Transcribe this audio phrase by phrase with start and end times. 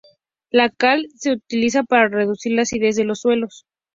[0.49, 3.65] La cal se utiliza para reducir la acidez de los suelos.